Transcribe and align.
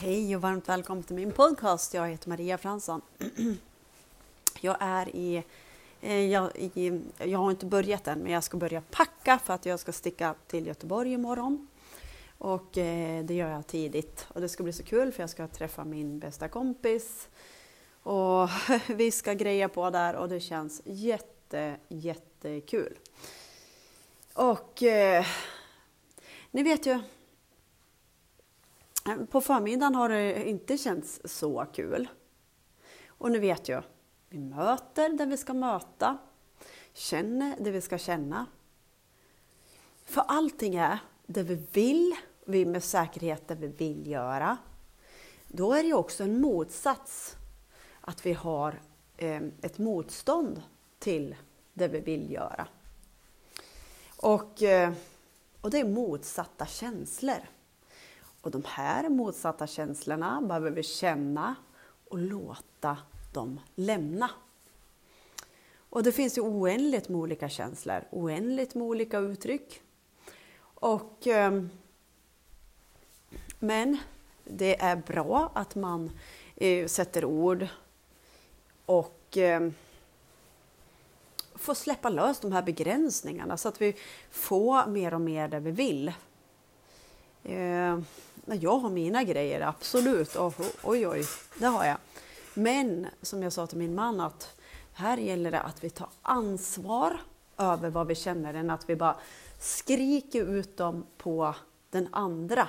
Hej 0.00 0.36
och 0.36 0.42
varmt 0.42 0.68
välkommen 0.68 1.04
till 1.04 1.16
min 1.16 1.32
podcast. 1.32 1.94
Jag 1.94 2.08
heter 2.08 2.28
Maria 2.28 2.58
Fransson. 2.58 3.00
Jag 4.60 4.76
är 4.80 5.16
i, 5.16 5.44
eh, 6.00 6.26
jag, 6.26 6.56
i, 6.56 7.00
jag 7.18 7.38
har 7.38 7.50
inte 7.50 7.66
börjat 7.66 8.08
än, 8.08 8.18
men 8.18 8.32
jag 8.32 8.44
ska 8.44 8.56
börja 8.56 8.82
packa 8.90 9.38
för 9.38 9.54
att 9.54 9.66
jag 9.66 9.80
ska 9.80 9.92
sticka 9.92 10.34
till 10.46 10.66
Göteborg 10.66 11.12
imorgon. 11.12 11.68
Och 12.38 12.78
eh, 12.78 13.24
det 13.24 13.34
gör 13.34 13.50
jag 13.50 13.66
tidigt 13.66 14.26
och 14.28 14.40
det 14.40 14.48
ska 14.48 14.62
bli 14.62 14.72
så 14.72 14.82
kul 14.82 15.12
för 15.12 15.22
jag 15.22 15.30
ska 15.30 15.48
träffa 15.48 15.84
min 15.84 16.18
bästa 16.18 16.48
kompis 16.48 17.28
och 18.02 18.48
vi 18.86 19.10
ska 19.10 19.32
greja 19.32 19.68
på 19.68 19.90
där 19.90 20.14
och 20.14 20.28
det 20.28 20.40
känns 20.40 20.82
jätte, 20.84 21.76
jättekul. 21.88 22.98
Och 24.34 24.82
eh, 24.82 25.26
ni 26.50 26.62
vet 26.62 26.86
ju, 26.86 27.00
Eh, 29.08 29.24
på 29.24 29.40
förmiddagen 29.40 29.94
har 29.94 30.08
det 30.08 30.48
inte 30.48 30.78
känts 30.78 31.20
så 31.24 31.66
kul. 31.72 32.08
Och 33.08 33.30
ni 33.30 33.38
vet 33.38 33.68
ju, 33.68 33.82
vi 34.28 34.38
möter 34.38 35.08
det 35.08 35.26
vi 35.26 35.36
ska 35.36 35.54
möta, 35.54 36.18
känner 36.92 37.56
det 37.60 37.70
vi 37.70 37.80
ska 37.80 37.98
känna. 37.98 38.46
För 40.04 40.24
allting 40.28 40.74
är 40.74 40.98
det 41.26 41.42
vi 41.42 41.54
vill, 41.72 42.14
vi 42.44 42.66
med 42.66 42.84
säkerhet 42.84 43.48
det 43.48 43.54
vi 43.54 43.66
vill 43.66 44.06
göra. 44.06 44.56
Då 45.46 45.72
är 45.72 45.82
det 45.82 45.88
ju 45.88 45.94
också 45.94 46.24
en 46.24 46.40
motsats 46.40 47.36
att 48.00 48.26
vi 48.26 48.32
har 48.32 48.80
eh, 49.16 49.42
ett 49.62 49.78
motstånd 49.78 50.62
till 50.98 51.36
det 51.74 51.88
vi 51.88 52.00
vill 52.00 52.32
göra. 52.32 52.66
Och, 54.16 54.62
eh, 54.62 54.92
och 55.60 55.70
det 55.70 55.78
är 55.78 55.84
motsatta 55.84 56.66
känslor. 56.66 57.57
Och 58.40 58.50
de 58.50 58.62
här 58.66 59.08
motsatta 59.08 59.66
känslorna 59.66 60.40
behöver 60.42 60.70
vi 60.70 60.82
känna 60.82 61.54
och 62.08 62.18
låta 62.18 62.96
dem 63.32 63.60
lämna. 63.74 64.30
Och 65.90 66.02
det 66.02 66.12
finns 66.12 66.38
ju 66.38 66.42
oändligt 66.42 67.08
med 67.08 67.20
olika 67.20 67.48
känslor, 67.48 68.04
oändligt 68.10 68.74
med 68.74 68.86
olika 68.86 69.18
uttryck. 69.18 69.82
Och, 70.60 71.26
eh, 71.26 71.62
men 73.58 73.98
det 74.44 74.80
är 74.80 74.96
bra 74.96 75.50
att 75.54 75.74
man 75.74 76.10
eh, 76.56 76.86
sätter 76.86 77.24
ord 77.24 77.66
och 78.86 79.36
eh, 79.36 79.70
får 81.54 81.74
släppa 81.74 82.08
lös 82.08 82.40
de 82.40 82.52
här 82.52 82.62
begränsningarna 82.62 83.56
så 83.56 83.68
att 83.68 83.80
vi 83.80 83.96
får 84.30 84.86
mer 84.86 85.14
och 85.14 85.20
mer 85.20 85.48
det 85.48 85.60
vi 85.60 85.70
vill. 85.70 86.12
Eh, 87.48 87.98
jag 88.60 88.78
har 88.78 88.90
mina 88.90 89.24
grejer, 89.24 89.60
absolut. 89.60 90.36
Oh, 90.36 90.54
oj, 90.82 91.08
oj, 91.08 91.24
det 91.58 91.66
har 91.66 91.84
jag. 91.84 91.96
Men 92.54 93.06
som 93.22 93.42
jag 93.42 93.52
sa 93.52 93.66
till 93.66 93.78
min 93.78 93.94
man 93.94 94.20
att 94.20 94.60
här 94.92 95.16
gäller 95.16 95.50
det 95.50 95.60
att 95.60 95.84
vi 95.84 95.90
tar 95.90 96.08
ansvar 96.22 97.20
över 97.58 97.90
vad 97.90 98.06
vi 98.06 98.14
känner 98.14 98.54
än 98.54 98.70
att 98.70 98.88
vi 98.90 98.96
bara 98.96 99.16
skriker 99.58 100.46
ut 100.46 100.76
dem 100.76 101.06
på 101.16 101.54
den 101.90 102.08
andra 102.12 102.68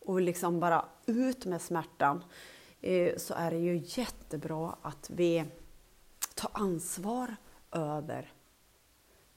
och 0.00 0.20
liksom 0.20 0.60
bara 0.60 0.84
ut 1.06 1.44
med 1.44 1.62
smärtan. 1.62 2.24
Eh, 2.80 3.16
så 3.16 3.34
är 3.34 3.50
det 3.50 3.58
ju 3.58 3.82
jättebra 3.84 4.74
att 4.82 5.10
vi 5.10 5.44
tar 6.34 6.50
ansvar 6.54 7.36
över 7.72 8.32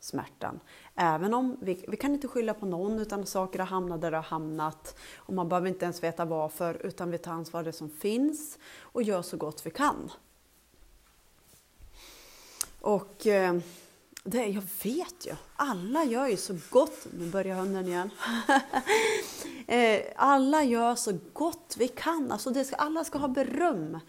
smärtan. 0.04 0.60
Även 0.96 1.34
om 1.34 1.58
vi, 1.62 1.86
vi, 1.88 1.98
kan 1.98 2.14
inte 2.14 2.28
skylla 2.28 2.54
på 2.54 2.66
någon 2.66 3.00
utan 3.00 3.26
saker 3.26 3.60
har 3.60 3.66
hamnat 3.66 4.02
där 4.02 4.12
de 4.12 4.16
har 4.18 4.24
hamnat 4.24 4.96
och 5.18 5.34
man 5.34 5.50
behöver 5.50 5.68
inte 5.68 5.86
ens 5.86 6.04
veta 6.04 6.26
varför 6.26 6.86
utan 6.86 7.12
vi 7.12 7.18
tar 7.18 7.32
ansvar 7.32 7.60
för 7.60 7.66
det 7.66 7.74
som 7.74 7.90
finns 7.90 8.58
och 8.82 9.04
gör 9.04 9.22
så 9.22 9.38
gott 9.38 9.66
vi 9.66 9.72
kan. 9.72 10.12
Och 12.82 13.28
eh, 13.28 13.58
det, 14.24 14.46
jag 14.46 14.64
vet 14.84 15.26
ju, 15.26 15.36
alla 15.56 16.04
gör 16.04 16.28
ju 16.28 16.38
så 16.38 16.58
gott, 16.70 17.08
nu 17.20 17.30
börjar 17.30 17.56
hunden 17.56 17.88
igen. 17.88 18.10
Eh, 19.68 20.02
alla 20.16 20.64
gör 20.64 20.96
så 20.96 21.18
gott 21.34 21.76
vi 21.80 21.88
kan, 21.88 22.32
alltså 22.32 22.50
det 22.50 22.66
ska, 22.66 22.76
alla 22.76 23.04
ska 23.04 23.18
ha 23.18 23.28
beröm. 23.28 24.00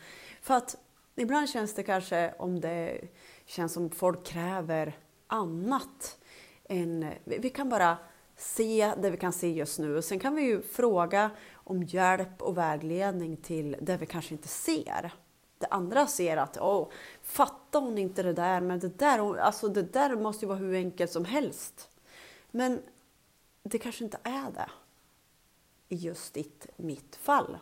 För 0.43 0.55
att 0.55 0.77
ibland 1.17 1.49
känns 1.49 1.75
det 1.75 1.83
kanske 1.83 2.35
om 2.39 2.61
det 2.61 3.01
känns 3.47 3.73
som 3.73 3.91
folk 3.91 4.25
kräver 4.25 4.97
annat. 5.35 6.19
Än, 6.69 7.13
vi 7.25 7.51
kan 7.51 7.69
bara 7.69 7.99
se 8.37 8.95
det 9.03 9.11
vi 9.11 9.17
kan 9.17 9.33
se 9.33 9.53
just 9.53 9.79
nu. 9.79 10.03
Sen 10.03 10.19
kan 10.19 10.35
vi 10.35 10.43
ju 10.43 10.63
fråga 10.63 11.31
om 11.55 11.83
hjälp 11.83 12.43
och 12.43 12.59
vägledning 12.59 13.37
till 13.37 13.77
det 13.81 13.97
vi 13.97 14.07
kanske 14.07 14.35
inte 14.35 14.49
ser. 14.49 15.15
Det 15.59 15.67
andra 15.67 16.07
ser 16.07 16.37
att, 16.37 16.59
åh, 16.61 16.89
fattar 17.23 17.81
hon 17.81 17.99
inte 17.99 18.23
det 18.23 18.33
där, 18.33 18.61
men 18.61 18.79
det 18.79 18.99
där, 18.99 19.37
alltså 19.39 19.69
det 19.69 19.93
där 19.93 20.17
måste 20.17 20.45
ju 20.45 20.49
vara 20.49 20.59
hur 20.59 20.75
enkelt 20.75 21.11
som 21.11 21.25
helst. 21.25 21.91
Men 22.51 22.83
det 23.63 23.79
kanske 23.79 24.05
inte 24.05 24.19
är 24.23 24.51
det 24.51 24.71
i 25.89 25.97
just 25.97 26.35
ditt, 26.35 26.67
mitt 26.77 27.17
fall. 27.17 27.59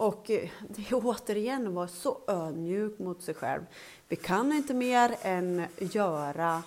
Och 0.00 0.30
eh, 0.30 0.50
det 0.68 0.82
är 0.82 1.04
återigen 1.04 1.66
att 1.66 1.72
vara 1.72 1.88
så 1.88 2.20
ödmjuk 2.26 2.98
mot 2.98 3.22
sig 3.22 3.34
själv. 3.34 3.62
Vi 4.08 4.16
kan 4.16 4.52
inte 4.52 4.74
mer 4.74 5.16
än 5.22 5.66
göra 5.78 6.62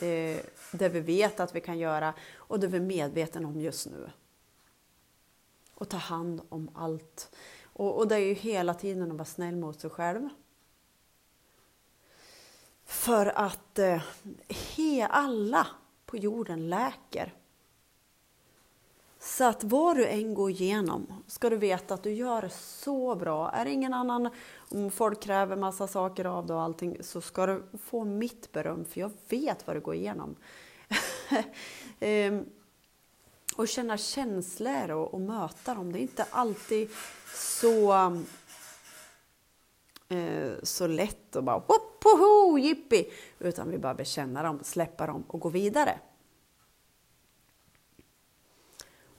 det, 0.00 0.42
det 0.72 0.88
vi 0.88 1.00
vet 1.00 1.40
att 1.40 1.54
vi 1.54 1.60
kan 1.60 1.78
göra 1.78 2.14
och 2.36 2.60
det 2.60 2.66
vi 2.66 2.76
är 2.76 2.80
medvetna 2.80 3.48
om 3.48 3.60
just 3.60 3.86
nu. 3.86 4.10
Och 5.74 5.88
ta 5.88 5.96
hand 5.96 6.40
om 6.48 6.70
allt. 6.74 7.36
Och, 7.64 7.98
och 7.98 8.08
det 8.08 8.14
är 8.14 8.18
ju 8.26 8.34
hela 8.34 8.74
tiden 8.74 9.10
att 9.10 9.16
vara 9.16 9.24
snäll 9.24 9.56
mot 9.56 9.80
sig 9.80 9.90
själv. 9.90 10.28
För 12.84 13.26
att 13.26 13.78
eh, 13.78 14.02
he, 14.48 15.06
alla 15.10 15.66
på 16.06 16.16
jorden 16.16 16.68
läker. 16.68 17.34
Så 19.26 19.44
att 19.44 19.64
vad 19.64 19.96
du 19.96 20.06
än 20.06 20.34
går 20.34 20.50
igenom 20.50 21.06
ska 21.26 21.50
du 21.50 21.56
veta 21.56 21.94
att 21.94 22.02
du 22.02 22.12
gör 22.12 22.42
det 22.42 22.50
så 22.50 23.14
bra. 23.14 23.50
Är 23.50 23.64
det 23.64 23.70
ingen 23.70 23.94
annan, 23.94 24.30
om 24.56 24.90
folk 24.90 25.22
kräver 25.22 25.56
massa 25.56 25.86
saker 25.86 26.24
av 26.24 26.46
dig 26.46 26.56
och 26.56 26.62
allting, 26.62 26.96
så 27.00 27.20
ska 27.20 27.46
du 27.46 27.62
få 27.84 28.04
mitt 28.04 28.52
beröm 28.52 28.84
för 28.84 29.00
jag 29.00 29.10
vet 29.28 29.66
vad 29.66 29.76
du 29.76 29.80
går 29.80 29.94
igenom. 29.94 30.36
ehm, 32.00 32.44
och 33.56 33.68
känna 33.68 33.96
känslor 33.96 34.90
och, 34.90 35.14
och, 35.14 35.20
möta 35.20 35.74
dem. 35.74 35.92
Det 35.92 35.98
är 35.98 36.02
inte 36.02 36.26
alltid 36.30 36.90
så, 37.34 37.94
eh, 40.08 40.52
så 40.62 40.86
lätt 40.86 41.36
att 41.36 41.44
bara 41.44 41.62
hopp, 41.66 42.04
jippi! 42.60 43.12
Utan 43.38 43.70
vi 43.70 43.78
behöver 43.78 44.04
känna 44.04 44.42
dem, 44.42 44.60
släppa 44.62 45.06
dem 45.06 45.24
och 45.26 45.40
gå 45.40 45.48
vidare 45.48 45.98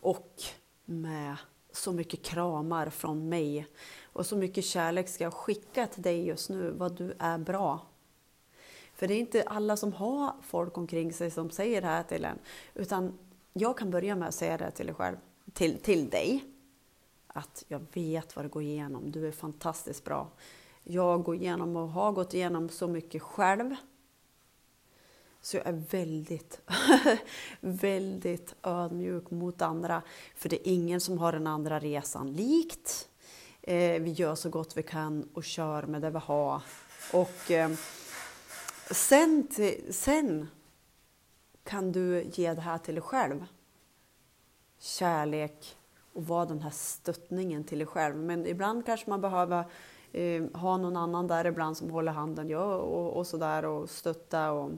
och 0.08 0.42
med 0.86 1.38
så 1.72 1.92
mycket 1.92 2.24
kramar 2.24 2.90
från 2.90 3.30
mig 3.30 3.68
och 4.04 4.26
så 4.26 4.38
mycket 4.38 4.66
kärlek 4.66 5.10
ska 5.10 5.24
jag 5.24 5.34
skicka 5.34 5.88
till 5.88 6.02
dig 6.02 6.26
just 6.26 6.50
nu, 6.50 6.72
vad 6.72 6.96
du 6.96 7.14
är 7.20 7.38
bra. 7.38 7.80
För 8.94 9.08
det 9.08 9.14
är 9.14 9.20
inte 9.20 9.44
alla 9.44 9.78
som 9.78 9.94
har 9.94 10.32
folk 10.42 10.78
omkring 10.78 11.14
sig 11.14 11.32
som 11.32 11.50
säger 11.50 11.82
det 11.82 11.88
här 11.88 12.04
till 12.04 12.26
en, 12.26 12.40
utan 12.74 13.18
jag 13.54 13.78
kan 13.78 13.92
börja 13.92 14.16
med 14.16 14.28
att 14.28 14.36
säga 14.36 14.58
det 14.58 14.72
till 14.72 14.86
dig 14.86 14.96
själv, 14.96 15.18
till, 15.54 15.80
till 15.80 16.10
dig. 16.10 16.44
Att 17.28 17.64
jag 17.68 17.86
vet 17.94 18.36
vad 18.36 18.46
du 18.46 18.50
går 18.50 18.64
igenom, 18.64 19.12
du 19.12 19.28
är 19.28 19.32
fantastiskt 19.32 20.04
bra. 20.04 20.32
Jag 20.84 21.24
går 21.24 21.36
igenom 21.36 21.76
och 21.76 21.90
har 21.90 22.12
gått 22.12 22.34
igenom 22.34 22.70
så 22.70 22.88
mycket 22.88 23.22
själv 23.22 23.76
så 25.42 25.58
jag 25.58 25.68
är 25.68 25.84
väldigt, 25.92 26.62
väldigt 27.60 28.56
ödmjuk 28.64 29.32
mot 29.32 29.62
andra. 29.62 30.02
För 30.36 30.50
det 30.50 30.70
är 30.70 30.74
ingen 30.74 31.02
som 31.02 31.18
har 31.18 31.32
den 31.32 31.48
andra 31.48 31.80
resan 31.80 32.34
likt. 32.34 33.10
Eh, 33.62 34.02
vi 34.02 34.12
gör 34.12 34.36
så 34.36 34.50
gott 34.50 34.78
vi 34.78 34.84
kan 34.84 35.30
och 35.34 35.44
kör 35.44 35.84
med 35.84 36.02
det 36.02 36.10
vi 36.10 36.20
har. 36.20 36.62
Och 37.14 37.52
eh, 37.52 37.72
sen, 38.92 39.48
sen 39.90 40.48
kan 41.64 41.92
du 41.92 42.24
ge 42.34 42.54
det 42.54 42.62
här 42.62 42.78
till 42.78 42.96
dig 42.96 43.02
själv. 43.02 43.46
Kärlek 44.80 45.78
och 46.14 46.28
vara 46.28 46.46
den 46.46 46.62
här 46.62 46.70
stöttningen 46.70 47.64
till 47.64 47.78
dig 47.78 47.88
själv. 47.88 48.16
Men 48.16 48.46
ibland 48.46 48.86
kanske 48.86 49.10
man 49.10 49.22
behöver 49.22 49.66
eh, 50.12 50.44
ha 50.54 50.78
någon 50.78 50.98
annan 50.98 51.28
där 51.28 51.46
ibland 51.46 51.78
som 51.78 51.90
håller 51.90 52.12
handen 52.12 52.50
ja, 52.50 52.76
och, 52.76 53.18
och 53.18 53.28
sådär 53.28 53.66
och 53.66 53.90
stötta. 53.90 54.52
Och, 54.52 54.72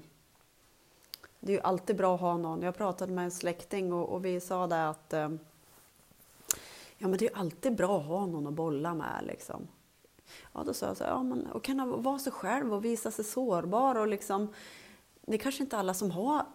det 1.40 1.52
är 1.52 1.56
ju 1.56 1.62
alltid 1.62 1.96
bra 1.96 2.16
att 2.16 2.22
ha 2.22 2.38
någon. 2.38 2.62
Jag 2.62 2.78
pratade 2.78 3.14
med 3.14 3.24
en 3.24 3.32
släkting 3.32 3.94
och, 3.94 4.10
och 4.10 4.26
vi 4.26 4.40
sa 4.40 4.68
det 4.68 4.90
att 4.90 5.14
eh, 5.14 5.30
ja, 6.98 7.08
men 7.08 7.18
det 7.18 7.28
är 7.28 7.38
alltid 7.38 7.76
bra 7.76 8.00
att 8.00 8.06
ha 8.06 8.26
någon 8.26 8.48
att 8.48 8.54
bolla 8.54 8.94
med. 8.94 9.24
Liksom. 9.28 9.68
Ja, 10.54 10.64
då 10.66 10.74
sa 10.74 10.86
jag 10.86 10.98
så 10.98 11.04
här, 11.04 11.12
ja, 11.12 11.24
men, 11.24 11.48
och 11.48 11.64
kunna 11.64 11.86
vara 11.86 12.20
sig 12.20 12.32
själv 12.32 12.74
och 12.74 12.86
visa 12.86 13.12
sig 13.12 13.26
sårbar. 13.26 13.96
Och 13.96 14.08
liksom, 14.08 14.54
det 15.22 15.34
är 15.34 15.38
kanske 15.38 15.64
inte 15.64 15.78
alla 15.78 15.94
som 15.94 16.12
har, 16.12 16.46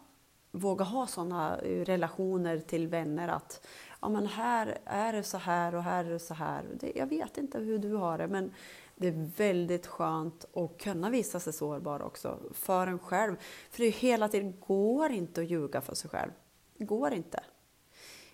vågar 0.51 0.85
ha 0.85 1.07
sådana 1.07 1.59
eh, 1.59 1.85
relationer 1.85 2.59
till 2.59 2.89
vänner 2.89 3.29
att 3.29 3.67
ja 4.01 4.09
men 4.09 4.27
här 4.27 4.79
är 4.85 5.13
det 5.13 5.23
så 5.23 5.39
här 5.39 5.75
och 5.75 5.83
här 5.83 6.05
är 6.05 6.11
det 6.11 6.19
så 6.19 6.35
här. 6.35 6.65
Det, 6.81 6.93
jag 6.95 7.07
vet 7.07 7.39
inte 7.39 7.59
hur 7.59 7.79
du 7.79 7.93
har 7.95 8.19
det 8.19 8.27
men 8.27 8.53
det 8.97 9.09
är 9.09 9.31
väldigt 9.37 9.87
skönt 9.87 10.45
att 10.55 10.79
kunna 10.79 11.11
visa 11.11 11.41
sig 11.41 11.53
sårbar 11.53 12.03
också 12.03 12.39
för 12.53 12.87
en 12.87 12.99
själv. 12.99 13.37
För 13.71 13.79
det 13.79 13.87
är 13.87 13.93
hela 13.93 14.29
tiden 14.29 14.61
går 14.61 15.11
inte 15.11 15.41
att 15.41 15.51
ljuga 15.51 15.81
för 15.81 15.95
sig 15.95 16.11
själv. 16.11 16.31
Det 16.79 16.85
går 16.85 17.13
inte. 17.13 17.41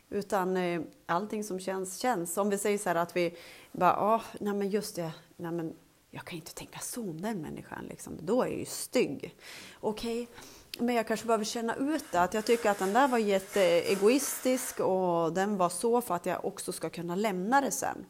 Utan 0.09 0.57
eh, 0.57 0.81
allting 1.07 1.45
som 1.45 1.61
känns, 1.61 1.99
känns. 1.99 2.37
Om 2.37 2.51
vi 2.51 2.59
säger 2.59 2.79
så 2.79 2.89
här 2.89 2.97
att 2.97 3.17
vi 3.17 3.37
bara, 3.73 4.17
oh, 4.17 4.23
nej 4.41 4.55
men 4.55 4.71
just 4.71 4.97
det, 4.97 5.13
nej 5.37 5.53
men 5.53 5.75
jag 6.11 6.25
kan 6.25 6.37
inte 6.37 6.55
tänka 6.55 6.79
så 6.79 7.03
om 7.03 7.21
den 7.21 7.43
människan, 7.43 7.87
liksom. 7.89 8.19
då 8.21 8.43
är 8.43 8.47
jag 8.47 8.59
ju 8.59 8.65
stygg. 8.65 9.37
Okej, 9.81 10.23
okay. 10.23 10.87
men 10.87 10.95
jag 10.95 11.07
kanske 11.07 11.27
behöver 11.27 11.45
känna 11.45 11.75
ut 11.75 12.05
det, 12.13 12.21
att 12.21 12.35
jag 12.35 12.47
tycker 12.47 12.71
att 12.71 12.79
den 12.79 12.93
där 12.93 13.09
var 13.09 13.19
jätteegoistisk 13.19 14.81
och 14.81 15.33
den 15.33 15.57
var 15.57 15.69
så 15.69 16.01
för 16.01 16.15
att 16.15 16.27
jag 16.27 16.45
också 16.45 16.73
ska 16.73 16.91
kunna 16.91 17.17
lämna 17.17 17.61
det 17.61 17.71
sen. 17.71 18.07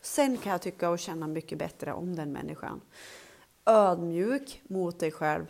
Sen 0.00 0.36
kan 0.36 0.52
jag 0.52 0.62
tycka 0.62 0.90
och 0.90 0.98
känna 0.98 1.26
mycket 1.26 1.58
bättre 1.58 1.92
om 1.92 2.16
den 2.16 2.32
människan. 2.32 2.80
Ödmjuk 3.64 4.62
mot 4.68 4.98
dig 4.98 5.10
själv 5.10 5.46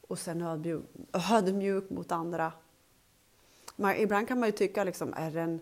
och 0.00 0.18
sen 0.18 0.42
ödmjuk, 0.42 0.84
ödmjuk 1.32 1.90
mot 1.90 2.12
andra. 2.12 2.52
Man, 3.76 3.96
ibland 3.96 4.28
kan 4.28 4.40
man 4.40 4.48
ju 4.48 4.52
tycka, 4.52 4.84
liksom, 4.84 5.14
är 5.16 5.30
den 5.30 5.60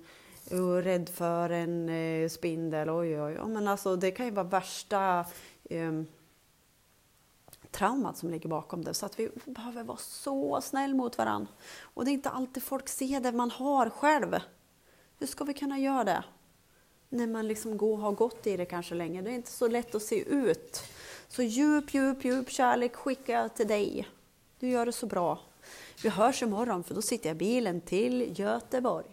rädd 0.82 1.08
för 1.08 1.50
en 1.50 1.88
eh, 1.88 2.28
spindel? 2.28 2.90
Oj, 2.90 3.20
oj, 3.22 3.40
oj. 3.40 3.48
Men 3.48 3.68
alltså, 3.68 3.96
det 3.96 4.10
kan 4.10 4.26
ju 4.26 4.32
vara 4.32 4.46
värsta 4.46 5.26
eh, 5.64 5.92
traumat 7.70 8.16
som 8.16 8.30
ligger 8.30 8.48
bakom 8.48 8.84
det. 8.84 8.94
Så 8.94 9.06
att 9.06 9.18
vi 9.18 9.30
behöver 9.44 9.84
vara 9.84 9.98
så 9.98 10.60
snäll 10.60 10.94
mot 10.94 11.18
varandra. 11.18 11.52
Och 11.80 12.04
det 12.04 12.10
är 12.10 12.12
inte 12.12 12.30
alltid 12.30 12.62
folk 12.62 12.88
ser 12.88 13.20
det 13.20 13.32
man 13.32 13.50
har 13.50 13.90
själv. 13.90 14.36
Hur 15.18 15.26
ska 15.26 15.44
vi 15.44 15.54
kunna 15.54 15.78
göra 15.78 16.04
det? 16.04 16.24
När 17.14 17.26
man 17.26 17.48
liksom 17.48 17.76
går, 17.76 17.96
har 17.96 18.12
gått 18.12 18.46
i 18.46 18.56
det 18.56 18.64
kanske 18.64 18.94
länge. 18.94 19.22
Det 19.22 19.30
är 19.30 19.34
inte 19.34 19.50
så 19.50 19.68
lätt 19.68 19.94
att 19.94 20.02
se 20.02 20.20
ut. 20.20 20.82
Så 21.28 21.42
djup, 21.42 21.94
djup, 21.94 22.24
djup 22.24 22.50
kärlek 22.50 22.94
skickar 22.94 23.34
jag 23.34 23.54
till 23.54 23.68
dig. 23.68 24.08
Du 24.60 24.68
gör 24.68 24.86
det 24.86 24.92
så 24.92 25.06
bra. 25.06 25.38
Vi 26.02 26.08
hörs 26.08 26.42
imorgon 26.42 26.84
för 26.84 26.94
då 26.94 27.02
sitter 27.02 27.28
jag 27.28 27.36
i 27.36 27.38
bilen 27.38 27.80
till 27.80 28.38
Göteborg. 28.38 29.06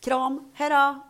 Kram, 0.00 0.52
hejdå! 0.54 1.00